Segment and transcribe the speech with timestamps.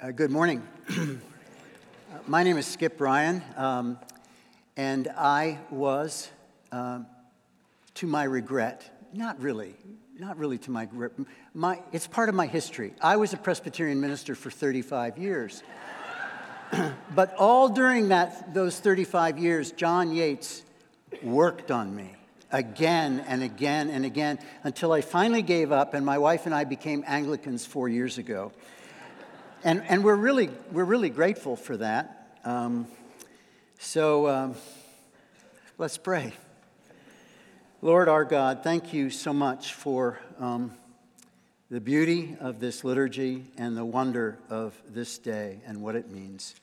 [0.00, 0.62] Uh, good morning.
[2.10, 3.98] Uh, my name is Skip Ryan, um,
[4.78, 6.30] and I was,
[6.72, 7.00] uh,
[7.96, 9.74] to my regret, not really,
[10.18, 11.12] not really to my regret,
[11.52, 12.94] my, it's part of my history.
[13.02, 15.62] I was a Presbyterian minister for 35 years.
[17.14, 20.62] but all during that, those 35 years, John Yates
[21.22, 22.16] worked on me
[22.50, 26.64] again and again and again until I finally gave up, and my wife and I
[26.64, 28.50] became Anglicans four years ago.
[29.64, 32.38] And, and we're, really, we're really grateful for that.
[32.44, 32.86] Um,
[33.80, 34.54] so um,
[35.78, 36.32] let's pray.
[37.82, 40.70] Lord our God, thank you so much for um,
[41.72, 46.54] the beauty of this liturgy and the wonder of this day and what it means.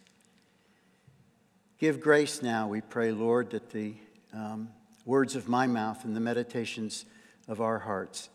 [1.77, 3.93] Give grace now, we pray, Lord, that the
[4.33, 4.69] um,
[5.03, 7.03] words of my mouth and the meditations
[7.49, 8.29] of our hearts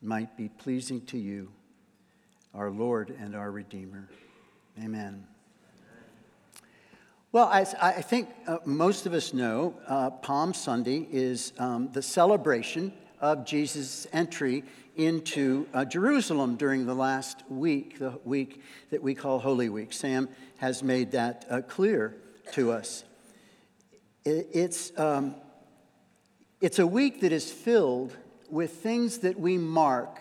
[0.00, 1.50] might be pleasing to you
[2.56, 4.08] our Lord and our Redeemer.
[4.82, 5.26] Amen.
[7.30, 12.00] Well, as I think uh, most of us know, uh, Palm Sunday is um, the
[12.00, 14.64] celebration of Jesus' entry
[14.96, 19.92] into uh, Jerusalem during the last week, the week that we call Holy Week.
[19.92, 22.16] Sam has made that uh, clear
[22.52, 23.04] to us.
[24.24, 25.34] It, it's, um,
[26.62, 28.16] it's a week that is filled
[28.48, 30.20] with things that we mark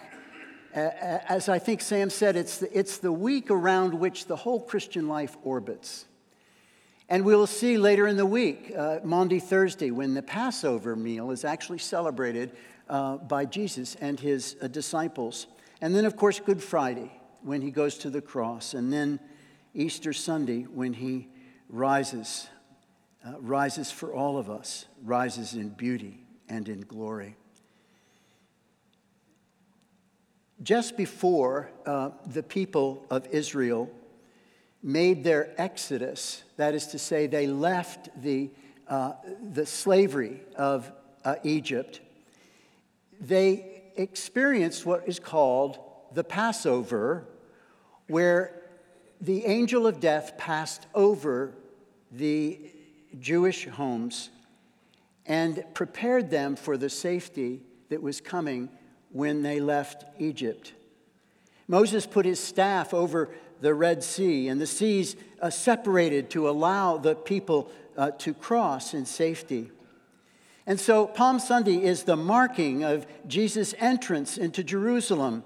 [0.76, 5.08] as I think Sam said, it's the, it's the week around which the whole Christian
[5.08, 6.06] life orbits.
[7.08, 11.46] And we'll see later in the week, uh, Maundy Thursday, when the Passover meal is
[11.46, 12.52] actually celebrated
[12.90, 15.48] uh, by Jesus and his uh, disciples.
[15.82, 18.74] And then, of course, Good Friday, when he goes to the cross.
[18.74, 19.20] And then
[19.74, 21.28] Easter Sunday, when he
[21.70, 22.48] rises,
[23.26, 27.38] uh, rises for all of us, rises in beauty and in glory.
[30.64, 33.90] Just before uh, the people of Israel
[34.82, 38.50] made their exodus, that is to say, they left the,
[38.88, 39.14] uh,
[39.52, 40.92] the slavery of
[41.24, 42.02] uh, Egypt,
[43.20, 45.80] they experienced what is called
[46.14, 47.28] the Passover,
[48.08, 48.62] where
[49.20, 51.54] the angel of death passed over
[52.12, 52.60] the
[53.20, 54.30] Jewish homes
[55.26, 58.70] and prepared them for the safety that was coming
[59.16, 60.74] when they left Egypt.
[61.70, 63.30] Moses put his staff over
[63.62, 68.94] the Red Sea, and the seas uh, separated to allow the people uh, to cross
[68.94, 69.72] in safety.
[70.68, 75.46] And so, Palm Sunday is the marking of Jesus' entrance into Jerusalem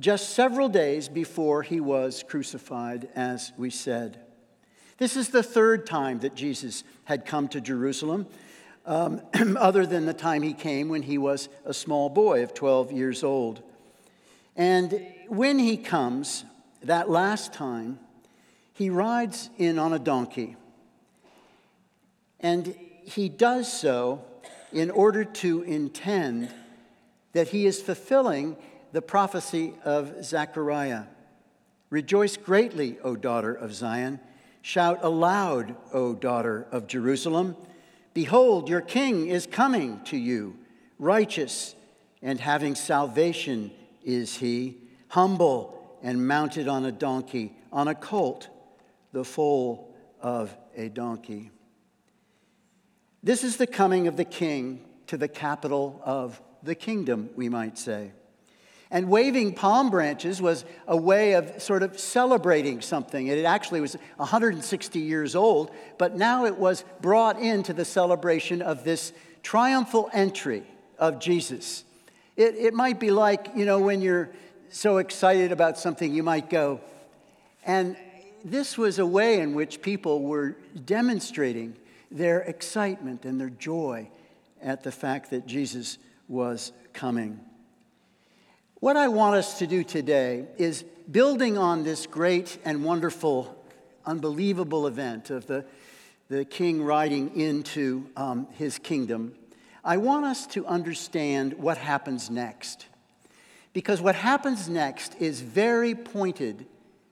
[0.00, 4.18] just several days before he was crucified, as we said.
[4.96, 8.26] This is the third time that Jesus had come to Jerusalem
[8.88, 9.20] um,
[9.58, 13.22] other than the time he came when he was a small boy of 12 years
[13.22, 13.62] old.
[14.56, 16.44] And when he comes,
[16.82, 17.98] that last time,
[18.72, 20.56] he rides in on a donkey.
[22.40, 24.24] And he does so
[24.72, 26.52] in order to intend
[27.32, 28.56] that he is fulfilling
[28.92, 31.04] the prophecy of Zechariah.
[31.90, 34.20] Rejoice greatly, O daughter of Zion.
[34.62, 37.56] Shout aloud, O daughter of Jerusalem.
[38.14, 40.56] Behold, your king is coming to you,
[40.98, 41.74] righteous
[42.22, 43.70] and having salvation
[44.04, 48.48] is he, humble and mounted on a donkey, on a colt,
[49.12, 51.50] the foal of a donkey.
[53.22, 57.78] This is the coming of the king to the capital of the kingdom, we might
[57.78, 58.12] say.
[58.90, 63.26] And waving palm branches was a way of sort of celebrating something.
[63.26, 68.84] It actually was 160 years old, but now it was brought into the celebration of
[68.84, 69.12] this
[69.42, 70.64] triumphal entry
[70.98, 71.84] of Jesus.
[72.36, 74.30] It, it might be like, you know, when you're
[74.70, 76.80] so excited about something, you might go.
[77.64, 77.96] And
[78.44, 81.76] this was a way in which people were demonstrating
[82.10, 84.08] their excitement and their joy
[84.62, 87.40] at the fact that Jesus was coming.
[88.80, 93.60] What I want us to do today is building on this great and wonderful,
[94.06, 95.64] unbelievable event of the,
[96.28, 99.34] the king riding into um, his kingdom.
[99.84, 102.86] I want us to understand what happens next.
[103.72, 106.64] Because what happens next is very pointed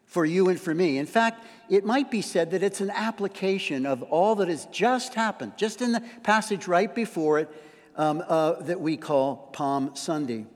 [0.05, 0.99] for you and for me.
[0.99, 5.15] In fact, it might be said that it's an application of all that has just
[5.15, 7.51] happened, just in the passage right before it
[7.97, 10.47] um, uh, that we call Palm Sunday.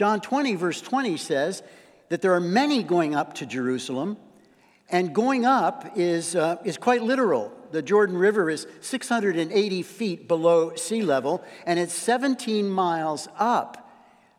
[0.00, 1.62] John 20, verse 20 says
[2.08, 4.16] that there are many going up to Jerusalem,
[4.88, 7.52] and going up is, uh, is quite literal.
[7.70, 13.92] The Jordan River is 680 feet below sea level, and it's 17 miles up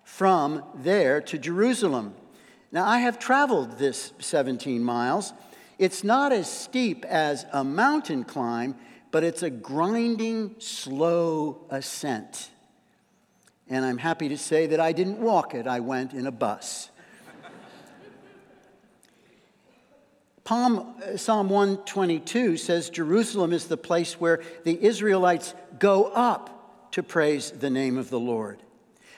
[0.03, 2.15] from there to Jerusalem.
[2.71, 5.31] Now, I have traveled this 17 miles.
[5.77, 8.77] It's not as steep as a mountain climb,
[9.11, 12.50] but it's a grinding, slow ascent.
[13.71, 16.89] And I'm happy to say that I didn't walk it, I went in a bus.
[20.45, 27.51] Uh, Psalm 122 says Jerusalem is the place where the Israelites go up to praise
[27.51, 28.61] the name of the Lord.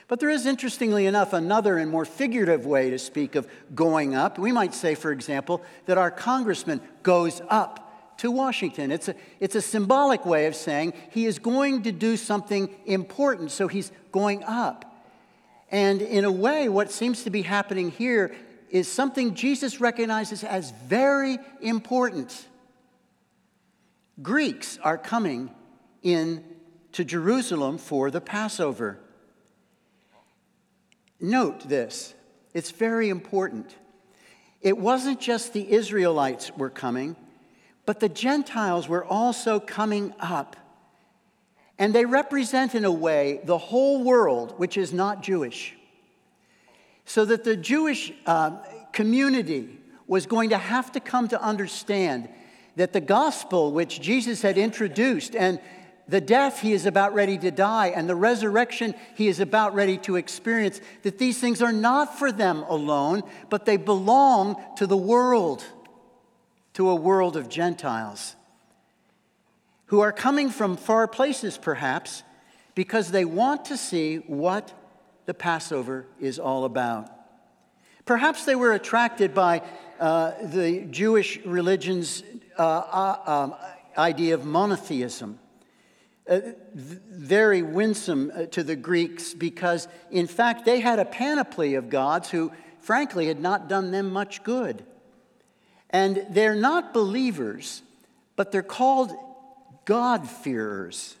[0.06, 4.38] But there is, interestingly enough, another and more figurative way to speak of going up.
[4.38, 7.83] We might say, for example, that our congressman goes up
[8.18, 8.90] to Washington.
[8.90, 13.50] It's a, it's a symbolic way of saying he is going to do something important,
[13.50, 14.84] so he's going up.
[15.70, 18.34] And in a way, what seems to be happening here
[18.70, 22.46] is something Jesus recognizes as very important.
[24.22, 25.50] Greeks are coming
[26.02, 26.44] in
[26.92, 28.98] to Jerusalem for the Passover.
[31.20, 32.14] Note this,
[32.52, 33.74] it's very important.
[34.60, 37.16] It wasn't just the Israelites were coming,
[37.86, 40.56] but the Gentiles were also coming up.
[41.78, 45.74] And they represent, in a way, the whole world which is not Jewish.
[47.04, 48.58] So that the Jewish uh,
[48.92, 52.28] community was going to have to come to understand
[52.76, 55.60] that the gospel which Jesus had introduced and
[56.06, 59.96] the death he is about ready to die and the resurrection he is about ready
[59.98, 64.96] to experience, that these things are not for them alone, but they belong to the
[64.96, 65.64] world,
[66.74, 68.36] to a world of Gentiles
[69.86, 72.22] who are coming from far places, perhaps,
[72.74, 74.72] because they want to see what
[75.26, 77.10] the Passover is all about.
[78.04, 79.62] Perhaps they were attracted by
[79.98, 82.22] uh, the Jewish religion's
[82.58, 83.54] uh, uh, um,
[83.96, 85.38] idea of monotheism
[86.26, 86.40] uh,
[86.74, 92.30] very winsome uh, to the Greeks because, in fact, they had a panoply of gods
[92.30, 92.50] who,
[92.80, 94.86] frankly, had not done them much good.
[95.94, 97.82] And they're not believers,
[98.34, 99.12] but they're called
[99.84, 101.14] God-fearers.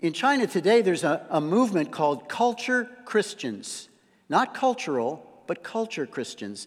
[0.00, 3.88] In China today, there's a, a movement called culture Christians.
[4.28, 6.66] Not cultural, but culture Christians.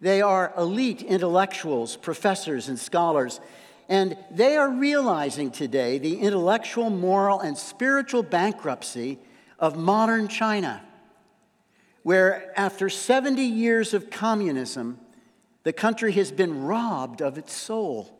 [0.00, 3.40] They are elite intellectuals, professors, and scholars
[3.88, 9.18] and they are realizing today the intellectual, moral, and spiritual bankruptcy
[9.58, 10.82] of modern China,
[12.02, 14.98] where after 70 years of communism,
[15.64, 18.16] the country has been robbed of its soul.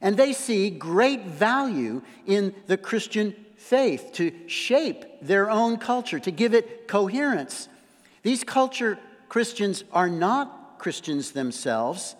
[0.00, 6.30] And they see great value in the Christian faith to shape their own culture, to
[6.30, 7.68] give it coherence.
[8.22, 8.98] These culture
[9.28, 12.16] Christians are not Christians themselves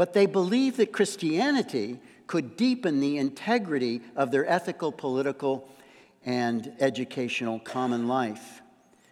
[0.00, 5.68] but they believe that Christianity could deepen the integrity of their ethical, political,
[6.24, 8.62] and educational common life.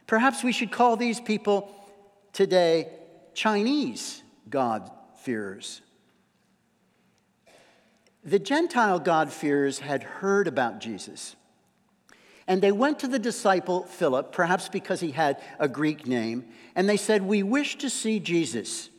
[0.06, 1.70] Perhaps we should call these people
[2.32, 2.88] today
[3.38, 5.80] Chinese God-fearers.
[8.24, 11.36] The Gentile God-fearers had heard about Jesus.
[12.48, 16.88] And they went to the disciple Philip, perhaps because he had a Greek name, and
[16.88, 18.90] they said, We wish to see Jesus.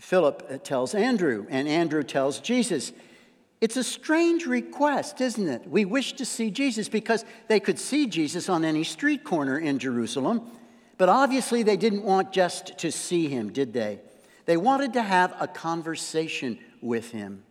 [0.00, 2.90] Philip uh, tells Andrew, and Andrew tells Jesus.
[3.60, 5.68] It's a strange request, isn't it?
[5.68, 9.78] We wish to see Jesus because they could see Jesus on any street corner in
[9.78, 10.50] Jerusalem,
[11.02, 13.98] but obviously they didn't want just to see him, did they?
[14.44, 17.42] They wanted to have a conversation with him.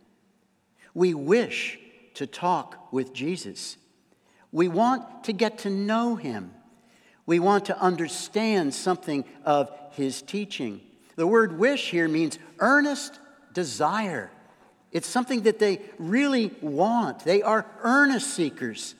[0.93, 1.77] We wish
[2.13, 3.75] to talk with Jesus.
[4.53, 6.53] We want to get to know him.
[7.25, 10.79] We want to understand something of his teaching.
[11.17, 13.19] The word wish here means earnest
[13.51, 14.31] desire.
[14.93, 17.25] It's something that they really want.
[17.25, 18.95] They are earnest seekers.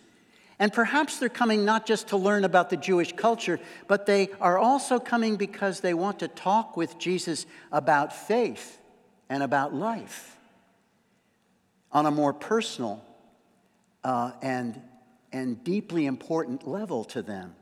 [0.61, 4.59] And perhaps they're coming not just to learn about the Jewish culture, but they are
[4.59, 8.77] also coming because they want to talk with Jesus about faith
[9.27, 10.37] and about life
[11.91, 13.03] on a more personal
[14.03, 14.79] uh, and,
[15.31, 17.55] and deeply important level to them.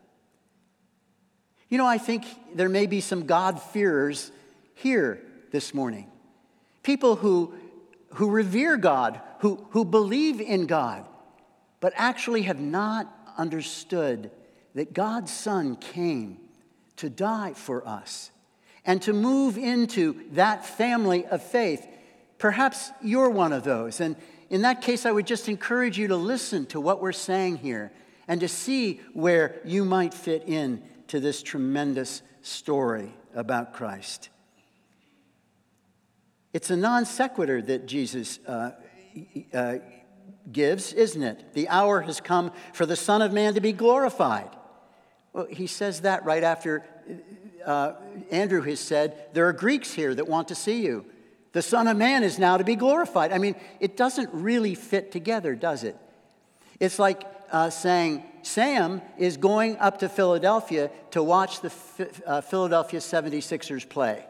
[1.70, 4.29] You know, I think there may be some God-fearers
[4.75, 6.12] here this morning.
[6.84, 7.53] People who,
[8.15, 11.06] who revere God, who, who believe in God,
[11.79, 13.07] but actually have not
[13.38, 14.31] understood
[14.75, 16.38] that God's Son came
[16.98, 18.31] to die for us
[18.86, 21.86] and to move into that family of faith.
[22.38, 24.01] Perhaps you're one of those.
[24.01, 24.15] And
[24.50, 27.91] in that case, I would just encourage you to listen to what we're saying here
[28.27, 34.29] and to see where you might fit in to this tremendous story about Christ.
[36.53, 38.71] It's a non sequitur that Jesus uh,
[39.53, 39.75] uh,
[40.51, 41.53] gives, isn't it?
[41.53, 44.50] The hour has come for the Son of Man to be glorified.
[45.34, 46.84] Well, he says that right after
[47.65, 47.94] uh,
[48.32, 51.06] Andrew has said, there are Greeks here that want to see you.
[51.51, 53.32] The Son of Man is now to be glorified.
[53.32, 55.98] I mean, it doesn't really fit together, does it?
[56.79, 61.72] It's like uh, saying, Sam is going up to Philadelphia to watch the
[62.25, 64.25] uh, Philadelphia 76ers play.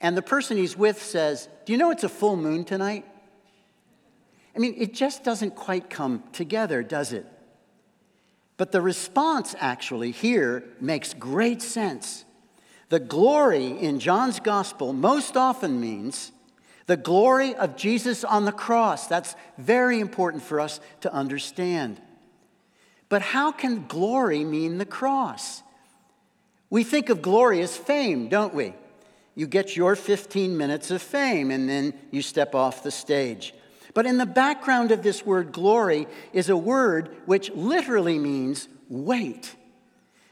[0.00, 3.06] And the person he's with says, Do you know it's a full moon tonight?
[4.54, 7.26] I mean, it just doesn't quite come together, does it?
[8.56, 12.24] But the response actually here makes great sense.
[12.88, 16.30] The glory in John's gospel most often means
[16.86, 19.06] the glory of Jesus on the cross.
[19.06, 22.00] That's very important for us to understand.
[23.08, 25.62] But how can glory mean the cross?
[26.70, 28.74] We think of glory as fame, don't we?
[29.34, 33.54] You get your 15 minutes of fame and then you step off the stage.
[33.94, 39.54] But in the background of this word glory is a word which literally means weight.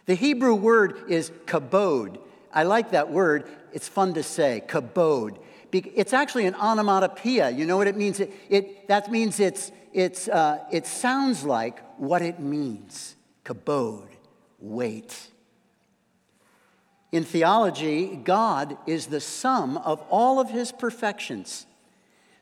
[0.06, 2.18] The Hebrew word is kabod.
[2.52, 3.48] I like that word.
[3.72, 5.38] It's fun to say, kabod.
[5.72, 7.50] It's actually an onomatopoeia.
[7.50, 8.20] You know what it means?
[8.20, 14.08] It, it that means it's, it's, uh, it sounds like what it means kabod,
[14.58, 15.28] weight.
[17.12, 21.66] In theology, God is the sum of all of his perfections.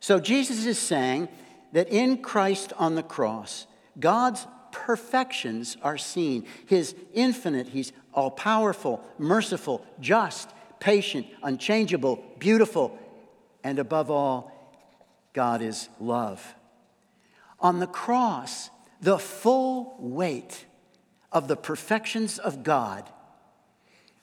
[0.00, 1.28] So Jesus is saying
[1.72, 3.66] that in Christ on the cross,
[3.98, 6.46] God's perfections are seen.
[6.66, 12.98] His infinite, he's all powerful, merciful, just, patient, unchangeable, beautiful,
[13.62, 14.50] and above all,
[15.32, 16.54] God is love.
[17.60, 20.64] On the cross, the full weight
[21.30, 23.08] of the perfections of God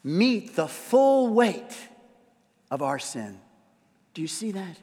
[0.04, 1.78] meet the full weight
[2.72, 3.40] of our sin.
[4.14, 4.78] Do you see that?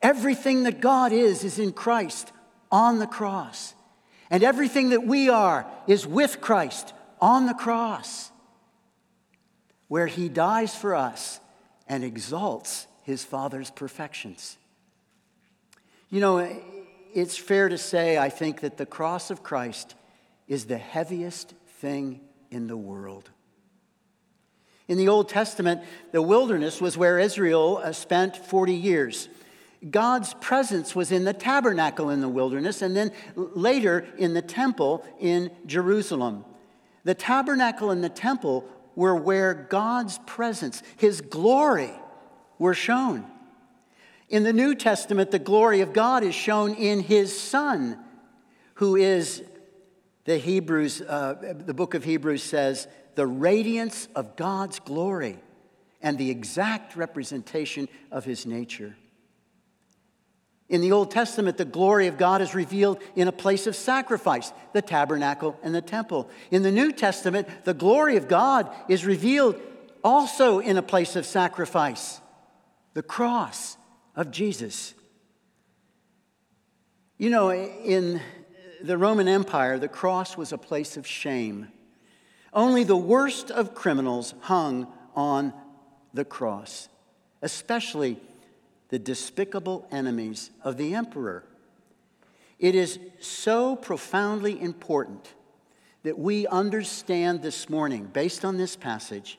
[0.00, 2.32] Everything that God is, is in Christ
[2.70, 3.74] on the cross.
[4.30, 8.30] And everything that we are is with Christ on the cross,
[9.88, 11.40] where he dies for us
[11.88, 14.58] and exalts his Father's perfections.
[16.10, 16.62] You know,
[17.14, 19.94] it's fair to say, I think, that the cross of Christ
[20.46, 23.30] is the heaviest thing in the world.
[24.88, 29.28] In the Old Testament, the wilderness was where Israel uh, spent 40 years.
[29.90, 35.04] God's presence was in the tabernacle in the wilderness and then later in the temple
[35.20, 36.44] in Jerusalem.
[37.04, 38.64] The tabernacle and the temple
[38.96, 41.92] were where God's presence, his glory,
[42.58, 43.24] were shown.
[44.28, 47.98] In the New Testament, the glory of God is shown in his Son,
[48.74, 49.42] who is,
[50.24, 55.38] the Hebrews, uh, the book of Hebrews says, the radiance of God's glory
[56.02, 58.96] and the exact representation of his nature.
[60.68, 64.52] In the Old Testament, the glory of God is revealed in a place of sacrifice,
[64.74, 66.28] the tabernacle and the temple.
[66.50, 69.58] In the New Testament, the glory of God is revealed
[70.04, 72.20] also in a place of sacrifice,
[72.92, 73.78] the cross
[74.14, 74.94] of Jesus.
[77.16, 78.20] You know, in
[78.82, 81.68] the Roman Empire, the cross was a place of shame.
[82.52, 85.54] Only the worst of criminals hung on
[86.12, 86.88] the cross,
[87.42, 88.20] especially
[88.88, 91.44] the despicable enemies of the emperor.
[92.58, 95.34] It is so profoundly important
[96.02, 99.38] that we understand this morning, based on this passage,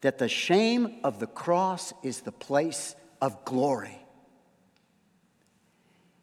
[0.00, 3.98] that the shame of the cross is the place of glory.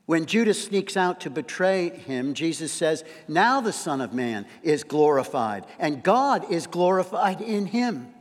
[0.05, 4.83] When Judas sneaks out to betray him, Jesus says, Now the Son of Man is
[4.83, 8.14] glorified, and God is glorified in him.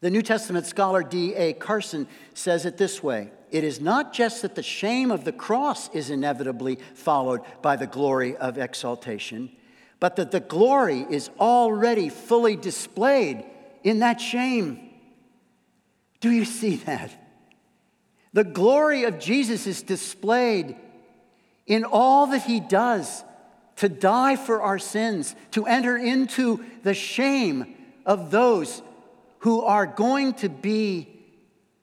[0.00, 1.54] The New Testament scholar D.A.
[1.54, 5.88] Carson says it this way It is not just that the shame of the cross
[5.94, 9.50] is inevitably followed by the glory of exaltation,
[9.98, 13.44] but that the glory is already fully displayed
[13.82, 14.90] in that shame.
[16.20, 17.10] Do you see that?
[18.32, 20.76] The glory of Jesus is displayed
[21.66, 23.24] in all that he does
[23.76, 27.74] to die for our sins, to enter into the shame
[28.04, 28.82] of those
[29.40, 31.08] who are going to be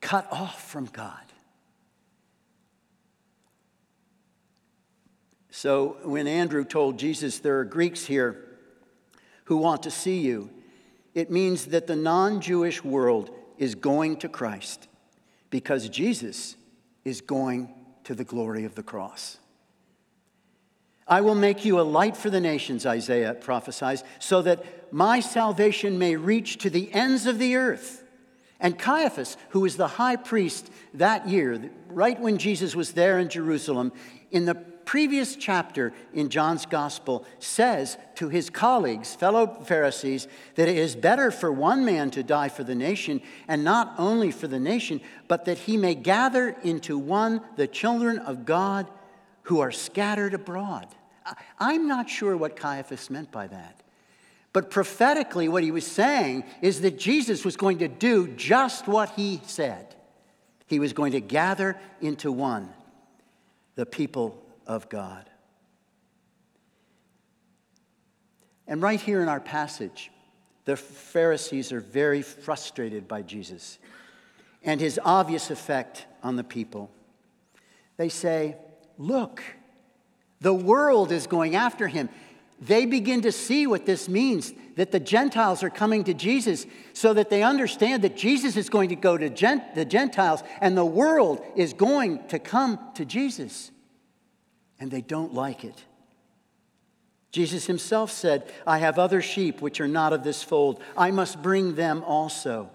[0.01, 1.19] cut off from God.
[5.49, 8.45] So when Andrew told Jesus, There are Greeks here
[9.45, 10.49] who want to see you,
[11.13, 14.87] it means that the non Jewish world is going to Christ
[15.49, 16.57] because Jesus
[17.05, 19.37] is going to the glory of the cross.
[21.07, 25.99] I will make you a light for the nations, Isaiah prophesies, so that my salvation
[25.99, 28.01] may reach to the ends of the earth.
[28.61, 33.27] And Caiaphas, who was the high priest that year, right when Jesus was there in
[33.27, 33.91] Jerusalem,
[34.31, 40.77] in the previous chapter in John's gospel says to his colleagues, fellow Pharisees, that it
[40.77, 44.61] is better for one man to die for the nation, and not only for the
[44.61, 48.87] nation, but that he may gather into one the children of God
[49.43, 50.87] who are scattered abroad.
[51.59, 53.81] I'm not sure what Caiaphas meant by that.
[54.55, 59.09] But prophetically, what he was saying is that Jesus was going to do just what
[59.09, 59.93] he said.
[60.65, 62.69] He was going to gather into one
[63.75, 65.29] the people of God.
[68.65, 70.09] And right here in our passage,
[70.63, 73.77] the Pharisees are very frustrated by Jesus
[74.63, 76.89] and his obvious effect on the people.
[77.97, 78.55] They say,
[78.97, 79.43] Look,
[80.39, 82.07] the world is going after him.
[82.59, 87.13] They begin to see what this means that the Gentiles are coming to Jesus so
[87.13, 91.43] that they understand that Jesus is going to go to the Gentiles and the world
[91.55, 93.71] is going to come to Jesus.
[94.79, 95.83] And they don't like it.
[97.31, 100.81] Jesus himself said, I have other sheep which are not of this fold.
[100.97, 102.69] I must bring them also.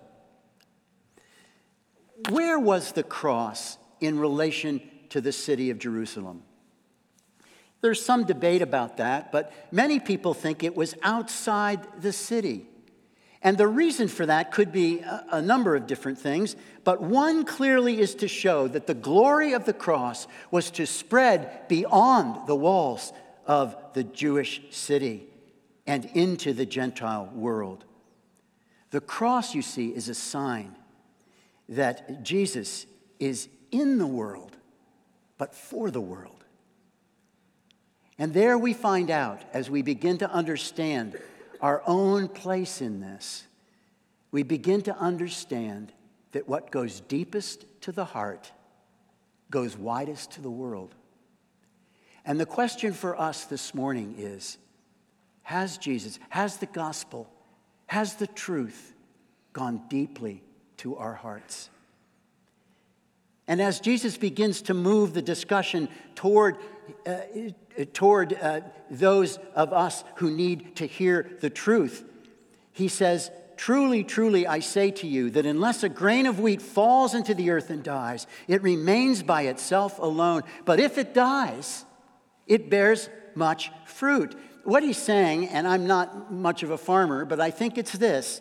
[2.28, 6.42] Where was the cross in relation to the city of Jerusalem?
[7.80, 12.66] There's some debate about that, but many people think it was outside the city.
[13.42, 17.98] And the reason for that could be a, number of different things, but one clearly
[17.98, 23.14] is to show that the glory of the cross was to spread beyond the walls
[23.46, 25.26] of the Jewish city
[25.86, 27.84] and into the Gentile world.
[28.90, 30.76] The cross, you see, is a sign
[31.70, 32.84] that Jesus
[33.18, 34.56] is in the world,
[35.38, 36.39] but for the world.
[38.20, 41.18] And there we find out, as we begin to understand
[41.62, 43.44] our own place in this,
[44.30, 45.90] we begin to understand
[46.32, 48.52] that what goes deepest to the heart
[49.50, 50.94] goes widest to the world.
[52.26, 54.58] And the question for us this morning is
[55.44, 57.26] Has Jesus, has the gospel,
[57.86, 58.92] has the truth
[59.54, 60.42] gone deeply
[60.76, 61.70] to our hearts?
[63.48, 66.56] And as Jesus begins to move the discussion toward
[67.06, 67.16] uh,
[67.86, 72.04] toward uh, those of us who need to hear the truth.
[72.72, 77.12] He says, Truly, truly, I say to you that unless a grain of wheat falls
[77.12, 80.44] into the earth and dies, it remains by itself alone.
[80.64, 81.84] But if it dies,
[82.46, 84.34] it bears much fruit.
[84.64, 88.40] What he's saying, and I'm not much of a farmer, but I think it's this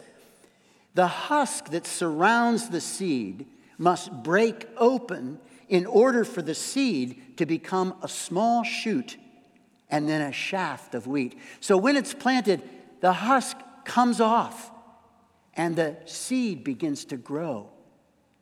[0.95, 3.45] the husk that surrounds the seed
[3.78, 9.17] must break open in order for the seed to become a small shoot
[9.89, 11.38] and then a shaft of wheat.
[11.60, 12.62] So when it's planted,
[13.02, 14.71] the husk comes off
[15.56, 17.69] and the seed begins to grow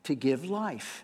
[0.03, 1.03] to give life.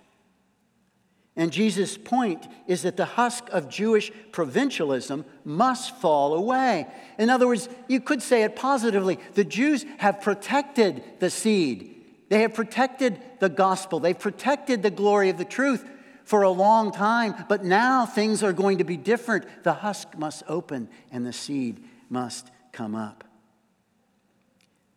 [1.35, 6.87] And Jesus' point is that the husk of Jewish provincialism must fall away.
[7.17, 11.95] In other words, you could say it positively the Jews have protected the seed,
[12.29, 15.89] they have protected the gospel, they've protected the glory of the truth
[16.23, 19.45] for a long time, but now things are going to be different.
[19.63, 23.23] The husk must open and the seed must come up.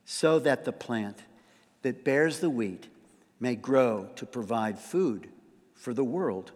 [0.04, 1.22] So that the plant
[1.82, 2.88] that bears the wheat
[3.40, 5.28] may grow to provide food
[5.74, 6.52] for the world.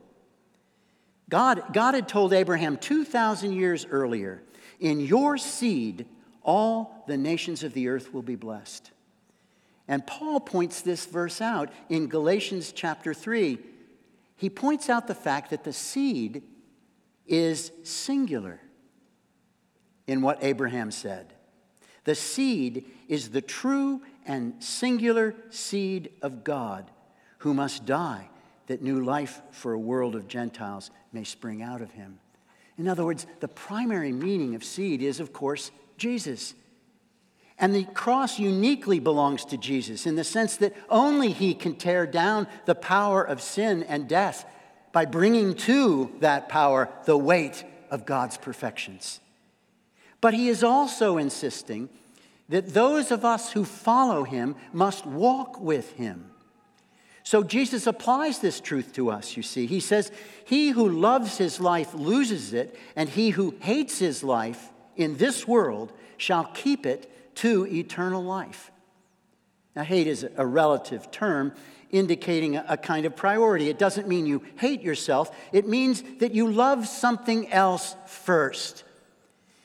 [1.28, 4.42] God, God had told Abraham 2,000 years earlier,
[4.80, 6.06] In your seed,
[6.42, 8.90] all the nations of the earth will be blessed.
[9.86, 13.58] And Paul points this verse out in Galatians chapter 3
[14.40, 16.42] he points out the fact that the seed
[17.26, 18.58] is singular
[20.06, 21.34] in what Abraham said.
[22.04, 26.90] The seed is the true and singular seed of God
[27.40, 28.30] who must die
[28.66, 32.18] that new life for a world of Gentiles may spring out of him.
[32.78, 36.54] In other words, the primary meaning of seed is, of course, Jesus.
[37.60, 42.06] And the cross uniquely belongs to Jesus in the sense that only he can tear
[42.06, 44.46] down the power of sin and death
[44.92, 49.20] by bringing to that power the weight of God's perfections.
[50.22, 51.90] But he is also insisting
[52.48, 56.30] that those of us who follow him must walk with him.
[57.22, 59.66] So Jesus applies this truth to us, you see.
[59.66, 60.10] He says,
[60.44, 65.46] He who loves his life loses it, and he who hates his life in this
[65.46, 68.70] world shall keep it to eternal life.
[69.76, 71.52] Now, hate is a relative term
[71.90, 73.68] indicating a, kind of priority.
[73.68, 78.84] It doesn't mean you hate yourself, it means that you love something else first.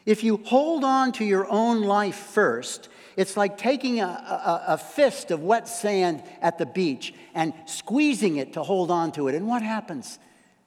[0.05, 4.77] If you hold on to your own life first, it's like taking a, a, a,
[4.77, 9.35] fist of wet sand at the beach and squeezing it to hold on to it.
[9.35, 10.19] And what happens?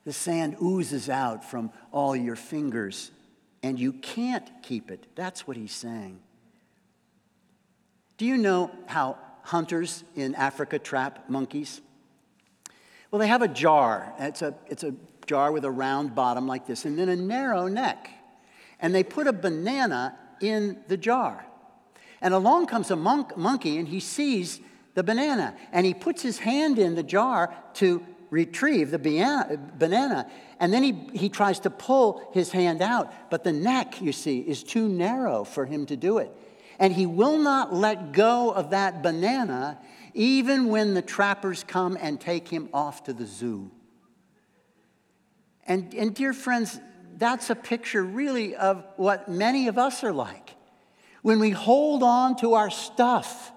[0.05, 3.11] The sand oozes out from all your fingers,
[3.63, 5.07] and you can't keep it.
[5.15, 6.21] That's what he's saying.
[8.19, 11.81] Do you know how hunters in Africa trap monkeys?
[13.11, 14.13] Well, they have a jar.
[14.19, 14.95] It's a, it's a
[15.27, 18.11] jar with a round bottom like this, and then a narrow neck.
[18.81, 21.47] And they put a banana in the jar.
[22.21, 24.61] And along comes a monk, monkey, and he sees
[24.95, 30.29] the banana, and he puts his hand in the jar to retrieve the banana.
[30.59, 34.41] And then he, he tries to pull his hand out, but the neck, you see,
[34.41, 36.33] is too narrow for him to do it.
[36.79, 39.79] And he will not let go of that banana
[40.15, 43.71] even when the trappers come and take him off to the zoo.
[45.67, 46.81] And, and dear friends,
[47.17, 50.55] that's a picture really of what many of us are like.
[51.23, 53.53] When we hold on to our stuff,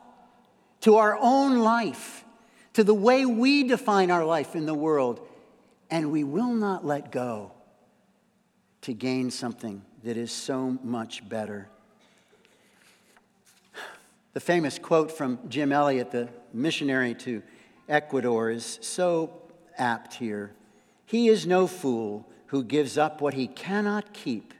[0.82, 2.26] to our own life,
[2.74, 5.26] to the way we define our life in the world,
[5.90, 7.52] and we will not let go
[8.82, 11.70] to gain something that is so much better.
[14.34, 17.44] The famous quote from Jim Elliot, the missionary to
[17.90, 19.42] Ecuador, is so
[19.78, 20.54] apt here.
[21.06, 24.54] He is no fool who gives up what he cannot keep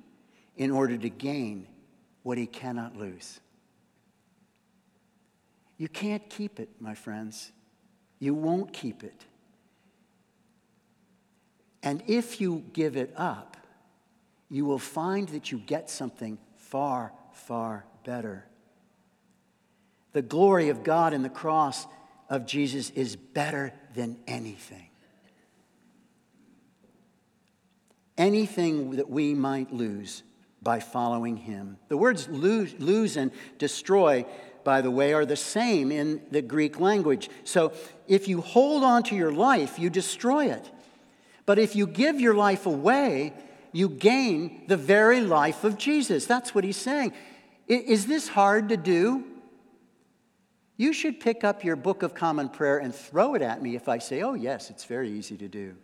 [0.58, 1.68] in order to gain
[2.24, 3.40] what he cannot lose.
[5.78, 7.52] You can't keep it, my friends.
[8.20, 9.26] You won't keep it.
[11.82, 13.58] And if you give it up,
[14.50, 18.46] you will find that you get something far, far better.
[20.14, 21.88] The glory of God in the cross
[22.30, 24.88] of Jesus is better than anything.
[28.18, 30.24] Anything that we might lose
[30.62, 31.78] by following him.
[31.88, 34.26] The words lose, lose and destroy,
[34.64, 37.30] by the way, are the same in the Greek language.
[37.44, 37.74] So
[38.08, 40.70] if you hold on to your life, you destroy it.
[41.46, 43.34] But if you give your life away,
[43.72, 46.26] you gain the very life of Jesus.
[46.26, 47.14] That's what he's saying.
[47.68, 49.26] Is this hard to do?
[50.82, 53.88] You should pick up your book of common prayer and throw it at me if
[53.88, 55.76] I say, oh, yes, it's very easy to do.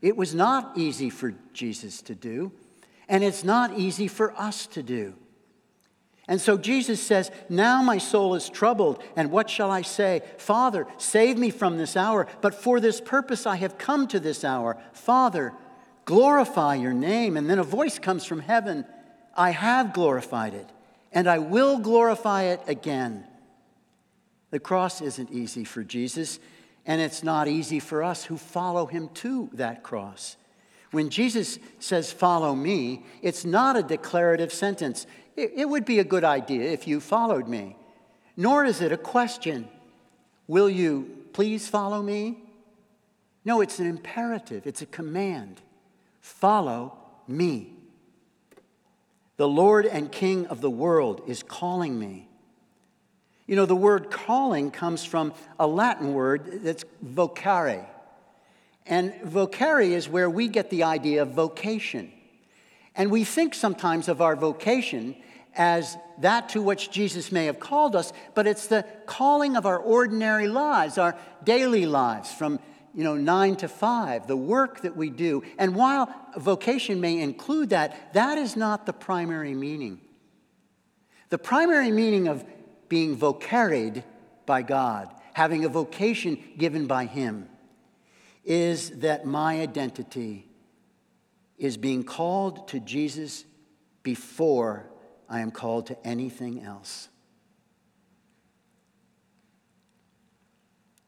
[0.00, 2.50] It was not easy for Jesus to do,
[3.10, 5.12] and it's not easy for us to do.
[6.26, 10.22] And so Jesus says, Now my soul is troubled, and what shall I say?
[10.38, 14.44] Father, save me from this hour, but for this purpose I have come to this
[14.44, 14.78] hour.
[14.94, 15.52] Father,
[16.06, 17.36] glorify your name.
[17.36, 18.86] And then a voice comes from heaven
[19.36, 20.70] I have glorified it,
[21.12, 23.26] and I will glorify it again.
[24.50, 26.38] The cross isn't easy for Jesus,
[26.84, 30.36] and it's not easy for us who follow him to that cross.
[30.90, 35.06] When Jesus says, Follow me, it's not a declarative sentence.
[35.36, 37.76] It, would be a good idea if you followed me.
[38.36, 39.68] Nor is it a question
[40.46, 42.38] Will you please follow me?
[43.44, 45.60] No, it's an imperative, it's a command.
[46.20, 47.72] Follow me.
[49.36, 52.29] The Lord and King of the world is calling me.
[53.50, 57.84] You know, the word calling comes from a Latin word that's vocare.
[58.86, 62.12] And vocare is where we get the idea of vocation.
[62.94, 65.16] And we think sometimes of our vocation
[65.56, 69.80] as that to which Jesus may have called us, but it's the calling of our
[69.80, 72.60] ordinary lives, our daily lives from
[72.94, 75.42] you know 9 to 5, the work that we do.
[75.58, 80.00] And while vocation may include that, that is not the primary meaning.
[81.30, 82.44] The primary meaning of
[82.90, 84.02] being vocared
[84.44, 87.48] by God, having a vocation given by Him,
[88.44, 90.48] is that my identity
[91.56, 93.44] is being called to Jesus
[94.02, 94.90] before
[95.28, 97.08] I am called to anything else.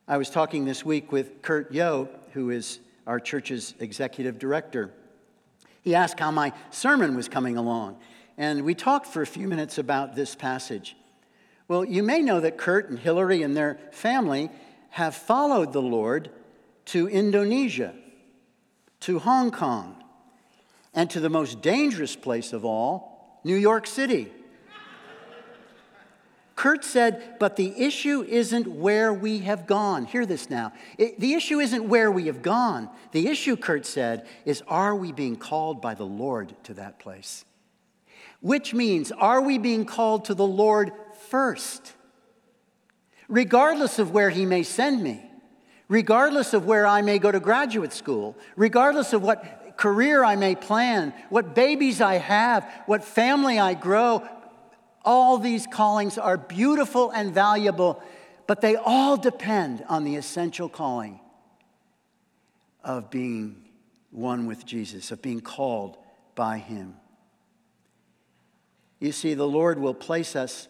[0.07, 4.92] I was talking this week with Kurt Yo, who is our church's executive director.
[5.81, 7.99] He asked how my sermon was coming along,
[8.38, 10.95] and we talked for a few minutes about this passage.
[11.73, 14.51] Well, you may know that Kurt and Hillary and their family
[14.91, 16.29] have followed the Lord
[16.85, 17.95] to Indonesia,
[19.01, 19.97] to Hong Kong,
[20.93, 24.31] and to the most dangerous place of all, New York City.
[26.57, 30.05] Kurt said, but the issue isn't where we have gone.
[30.05, 30.75] Hear this now.
[30.99, 32.91] It, the issue isn't where we have gone.
[33.13, 37.47] The issue, Kurt said, is are we being called by the Lord to that place?
[38.43, 40.93] Which means, are we being called to the Lord
[41.33, 41.95] first.
[43.27, 45.25] Regardless of where He may send me,
[45.88, 50.55] regardless of where I may go to graduate school, regardless of what career I may
[50.55, 54.29] plan, what babies I have, what family I grow,
[55.07, 58.03] all these callings are beautiful and valuable,
[58.47, 61.18] but they all depend on the essential calling
[62.85, 63.64] of being
[64.11, 65.97] one with Jesus, of being called
[66.35, 66.97] by Him.
[69.01, 70.68] You see, the Lord will place us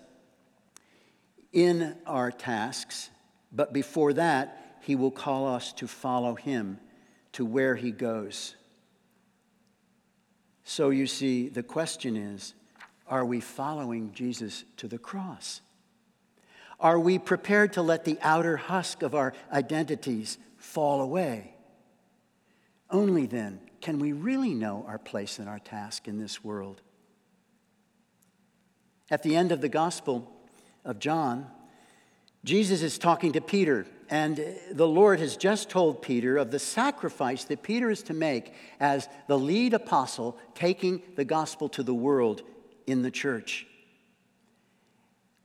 [1.52, 3.10] in our tasks,
[3.52, 6.78] but before that, He will call us to follow Him
[7.32, 8.56] to where He goes.
[10.64, 12.54] So you see, the question is
[13.06, 15.60] are we following Jesus to the cross?
[16.80, 21.54] Are we prepared to let the outer husk of our identities fall away?
[22.90, 26.80] Only then can we really know our place and our task in this world.
[29.10, 30.32] At the end of the Gospel
[30.84, 31.46] of John,
[32.44, 37.44] Jesus is talking to Peter, and the Lord has just told Peter of the sacrifice
[37.44, 42.42] that Peter is to make as the lead apostle taking the gospel to the world
[42.86, 43.66] in the church.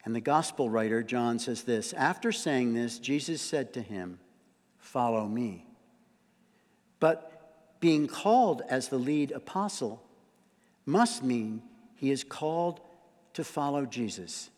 [0.03, 4.19] And the gospel writer, John, says this After saying this, Jesus said to him,
[4.79, 5.65] Follow me.
[6.99, 10.01] But being called as the lead apostle
[10.85, 11.61] must mean
[11.95, 12.79] he is called
[13.33, 14.49] to follow Jesus,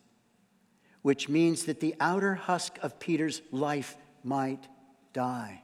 [1.10, 4.68] which means that the outer husk of Peter's life might
[5.12, 5.64] die.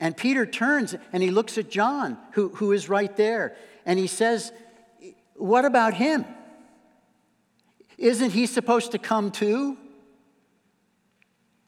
[0.00, 4.06] And Peter turns and he looks at John, who, who is right there, and he
[4.06, 4.50] says,
[5.34, 6.24] What about him?
[7.98, 9.76] Isn't he supposed to come too?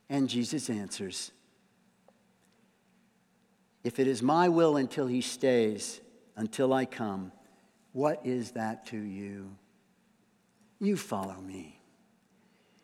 [0.08, 1.32] And Jesus answers,
[3.84, 6.00] If it is my will until he stays,
[6.36, 7.32] until I come,
[7.92, 9.54] what is that to you?
[10.78, 11.79] You follow me.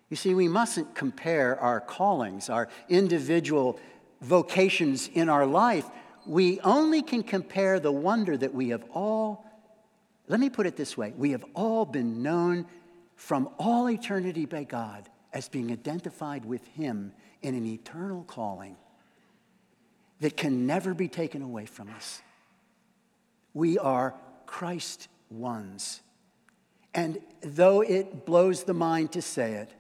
[0.09, 3.79] You see, we mustn't compare our callings, our individual
[4.21, 5.87] vocations in our life.
[6.25, 9.45] We only can compare the wonder that we have all,
[10.29, 12.67] let me put it this way we have all been known
[13.17, 18.77] from all eternity by God as being identified with Him in an eternal calling
[20.21, 22.23] that can never be taken away from us.
[23.55, 24.15] We are
[24.47, 26.01] Christ ones.
[26.95, 29.71] And though it blows the mind to say it,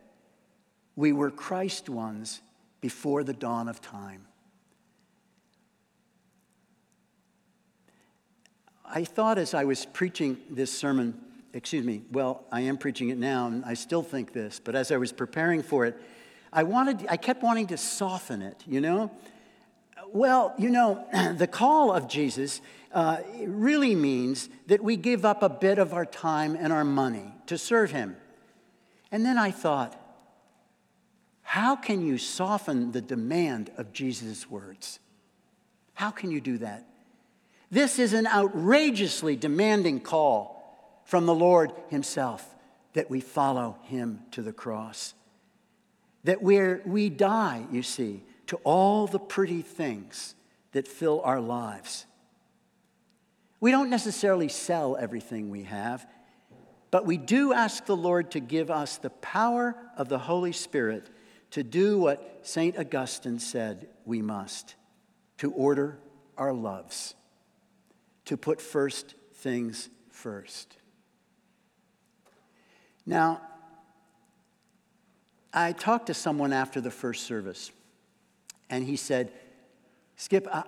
[0.96, 2.40] we were Christ ones
[2.80, 4.26] before the dawn of time.
[8.84, 11.20] I thought as I was preaching this sermon
[11.56, 14.92] excuse me, well, I am preaching it now, and I still think this, but as
[14.92, 15.96] I was preparing for it,
[16.52, 19.10] I wanted, I kept wanting to soften it, you know?
[20.12, 21.06] Well, you know,
[21.36, 22.60] the call of Jesus
[22.92, 27.32] uh, really means that we give up a bit of our time and our money
[27.46, 28.16] to serve Him.
[29.10, 29.98] And then I thought,
[31.46, 34.98] how can you soften the demand of Jesus' words?
[35.94, 36.84] How can you do that?
[37.70, 42.52] This is an outrageously demanding call from the Lord Himself
[42.94, 45.14] that we follow Him to the cross.
[46.24, 50.34] That we we die, you see, to all the pretty things
[50.72, 52.06] that fill our lives.
[53.60, 56.08] We don't necessarily sell everything we have,
[56.90, 61.08] but we do ask the Lord to give us the power of the Holy Spirit
[61.50, 62.78] to do what St.
[62.78, 64.74] Augustine said we must
[65.38, 65.98] to order
[66.36, 67.14] our loves,
[68.24, 70.76] to put first things first.
[73.04, 73.40] Now,
[75.52, 77.70] I talked to someone after the first service,
[78.68, 79.32] and he said,
[80.16, 80.64] Skip, I,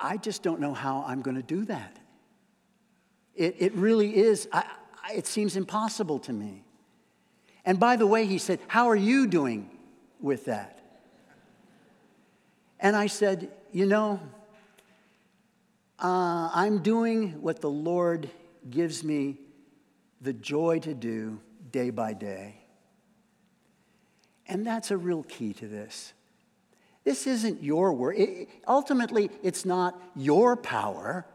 [0.00, 1.98] I just don't know how I'm going to do that.
[3.34, 4.64] It, it really is, I,
[5.14, 6.64] it seems impossible to me.
[7.64, 9.70] And by the way, he said, How are you doing
[10.20, 10.80] with that?
[12.80, 14.20] And I said, You know,
[15.98, 18.30] uh, I'm doing what the Lord
[18.70, 19.38] gives me
[20.20, 22.56] the joy to do day by day.
[24.46, 26.12] And that's a real key to this.
[27.04, 28.18] This isn't your work.
[28.18, 31.26] It, ultimately, it's not your power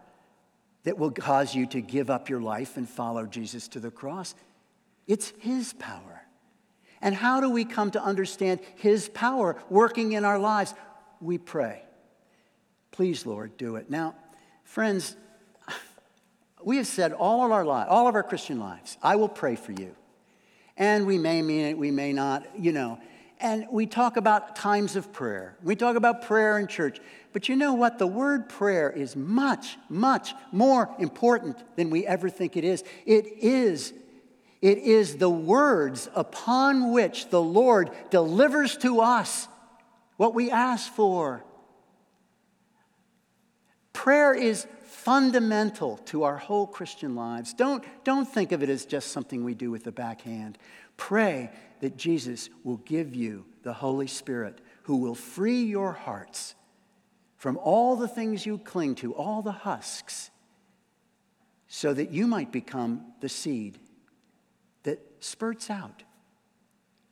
[0.84, 4.36] that will cause you to give up your life and follow Jesus to the cross.
[5.08, 6.23] It's His power.
[7.04, 10.74] And how do we come to understand His power working in our lives?
[11.20, 11.84] We pray.
[12.92, 13.90] Please, Lord, do it.
[13.90, 14.16] Now,
[14.64, 15.18] friends,
[16.64, 19.58] we have said all of our lives, all of our Christian lives, I will pray
[19.58, 19.94] for you.
[20.78, 22.98] And we may mean it, we may not, you know.
[23.42, 25.58] And we talk about times of prayer.
[25.62, 27.02] We talk about prayer in church.
[27.34, 28.00] But you know what?
[28.00, 32.86] The word prayer is much, much more important than we ever think it is.
[33.06, 33.94] It is
[34.64, 39.50] it is the words upon which the Lord delivers to us
[40.16, 41.44] what we ask for.
[43.92, 47.54] Prayer is fundamental to our whole Christian lives.
[47.54, 50.58] Don't, don't think of it as just something we do with the backhand.
[50.96, 56.56] Pray that Jesus will give you the Holy Spirit who will free your hearts
[57.36, 60.32] from all the things you cling to, all the husks,
[61.68, 63.78] so that you might become the seed
[64.84, 66.04] that spurts out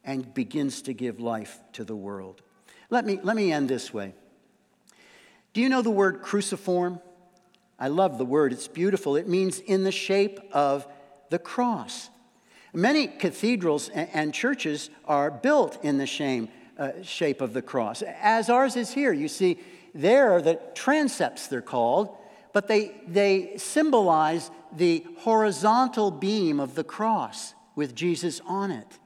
[0.04, 2.42] and begins to give life to the world.
[2.90, 4.14] Let me, let me end this way.
[5.54, 7.00] Do you know the word cruciform?
[7.80, 9.16] I love the word, it's beautiful.
[9.16, 10.88] It means in the shape of
[11.30, 12.10] the cross.
[12.74, 18.50] Many cathedrals and churches are built in the shame, uh, shape of the cross, as
[18.50, 19.12] ours is here.
[19.12, 19.60] You see,
[19.94, 22.16] there are the transepts, they're called,
[22.54, 29.00] but they, they symbolize the horizontal beam of the cross with Jesus on it.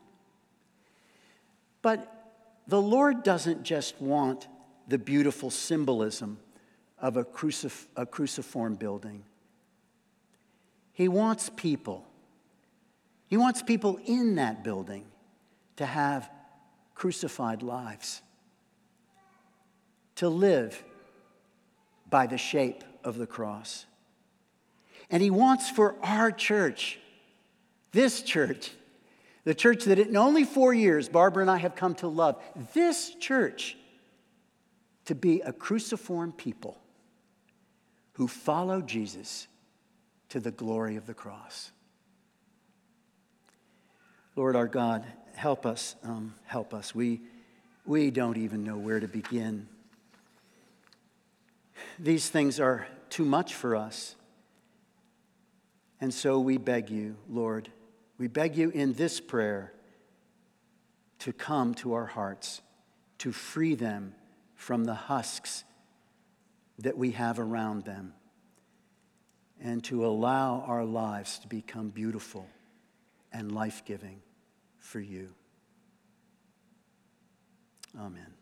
[1.81, 2.11] But
[2.67, 4.47] the Lord doesn't just want
[4.87, 6.39] the beautiful symbolism
[6.99, 9.23] of a, crucif- a cruciform building,
[10.93, 12.05] He wants people.
[13.27, 15.05] He wants people in that building
[15.77, 16.29] to have
[16.93, 18.21] crucified lives,
[20.15, 20.83] to live
[22.09, 23.85] by the shape of the cross.
[25.09, 26.99] And He wants for our church,
[27.95, 28.71] this church,
[29.45, 32.39] the church that in only four years Barbara and I have come to love,
[32.73, 33.77] this church
[35.05, 36.77] to be a cruciform people
[38.13, 39.47] who follow Jesus
[40.29, 41.71] to the glory of the cross.
[44.35, 46.93] Lord our God, help us, um, help us.
[46.93, 47.21] We,
[47.85, 49.67] we don't even know where to begin.
[51.97, 54.15] These things are too much for us.
[56.01, 57.69] And so we beg you, Lord,
[58.17, 59.73] we beg you in this prayer
[61.19, 62.61] to come to our hearts,
[63.19, 64.13] to free them
[64.55, 65.63] from the husks
[66.79, 68.13] that we have around them,
[69.61, 72.47] and to allow our lives to become beautiful
[73.31, 74.21] and life giving
[74.77, 75.29] for you.
[77.97, 78.34] Amen.